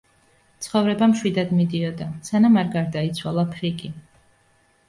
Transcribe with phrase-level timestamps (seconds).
[0.67, 3.93] ცხოვრება მშვიდად მიდიოდა, სანამ არ გარდაიცვალა ფრიკი.